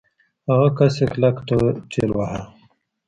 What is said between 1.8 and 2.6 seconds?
ټېلوهه.